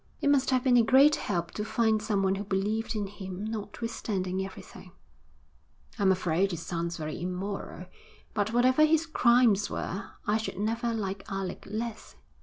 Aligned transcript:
'It 0.19 0.27
must 0.29 0.49
have 0.49 0.63
been 0.63 0.77
a 0.77 0.81
great 0.83 1.15
help 1.15 1.51
to 1.51 1.63
find 1.63 2.01
someone 2.01 2.33
who 2.33 2.43
believed 2.43 2.95
in 2.95 3.05
him 3.05 3.43
notwithstanding 3.45 4.43
everything.' 4.43 4.93
'I'm 5.99 6.11
afraid 6.11 6.51
it 6.51 6.57
sounds 6.57 6.97
very 6.97 7.21
immoral, 7.21 7.85
but 8.33 8.51
whatever 8.51 8.83
his 8.83 9.05
crimes 9.05 9.69
were, 9.69 10.05
I 10.25 10.37
should 10.37 10.57
never 10.57 10.91
like 10.91 11.31
Alec 11.31 11.67
less. 11.69 12.15